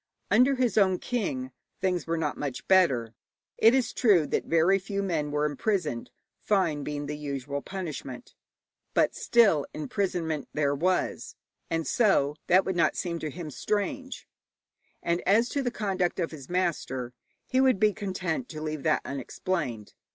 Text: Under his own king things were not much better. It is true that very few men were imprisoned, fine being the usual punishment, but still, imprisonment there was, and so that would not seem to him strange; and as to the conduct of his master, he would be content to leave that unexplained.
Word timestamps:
Under 0.31 0.55
his 0.55 0.79
own 0.79 0.97
king 0.97 1.51
things 1.79 2.07
were 2.07 2.17
not 2.17 2.35
much 2.35 2.67
better. 2.67 3.13
It 3.59 3.75
is 3.75 3.93
true 3.93 4.25
that 4.25 4.45
very 4.45 4.79
few 4.79 5.03
men 5.03 5.29
were 5.29 5.45
imprisoned, 5.45 6.09
fine 6.41 6.83
being 6.83 7.05
the 7.05 7.15
usual 7.15 7.61
punishment, 7.61 8.33
but 8.95 9.13
still, 9.13 9.67
imprisonment 9.75 10.47
there 10.55 10.73
was, 10.73 11.35
and 11.69 11.85
so 11.85 12.35
that 12.47 12.65
would 12.65 12.75
not 12.75 12.95
seem 12.95 13.19
to 13.19 13.29
him 13.29 13.51
strange; 13.51 14.27
and 15.03 15.21
as 15.27 15.49
to 15.49 15.61
the 15.61 15.69
conduct 15.69 16.19
of 16.19 16.31
his 16.31 16.49
master, 16.49 17.13
he 17.45 17.61
would 17.61 17.79
be 17.79 17.93
content 17.93 18.49
to 18.49 18.59
leave 18.59 18.81
that 18.81 19.03
unexplained. 19.05 19.93